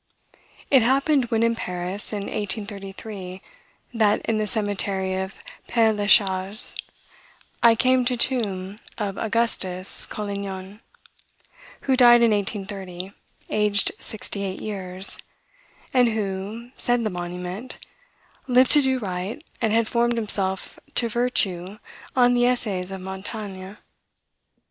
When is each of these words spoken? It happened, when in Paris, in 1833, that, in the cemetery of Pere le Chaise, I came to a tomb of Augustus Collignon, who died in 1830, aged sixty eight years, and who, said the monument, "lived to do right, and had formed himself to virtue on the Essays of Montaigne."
It 0.71 0.81
happened, 0.81 1.25
when 1.25 1.43
in 1.43 1.53
Paris, 1.53 2.11
in 2.11 2.21
1833, 2.23 3.39
that, 3.93 4.19
in 4.25 4.39
the 4.39 4.47
cemetery 4.47 5.13
of 5.13 5.43
Pere 5.67 5.93
le 5.93 6.07
Chaise, 6.07 6.73
I 7.61 7.75
came 7.75 8.03
to 8.05 8.15
a 8.15 8.17
tomb 8.17 8.77
of 8.97 9.15
Augustus 9.19 10.07
Collignon, 10.07 10.79
who 11.81 11.95
died 11.95 12.23
in 12.23 12.31
1830, 12.31 13.13
aged 13.51 13.91
sixty 13.99 14.41
eight 14.43 14.59
years, 14.59 15.19
and 15.93 16.07
who, 16.09 16.71
said 16.79 17.03
the 17.03 17.11
monument, 17.11 17.77
"lived 18.47 18.71
to 18.71 18.81
do 18.81 18.97
right, 18.97 19.43
and 19.61 19.71
had 19.71 19.87
formed 19.87 20.15
himself 20.15 20.79
to 20.95 21.09
virtue 21.09 21.77
on 22.15 22.33
the 22.33 22.47
Essays 22.47 22.89
of 22.89 23.01
Montaigne." 23.01 23.73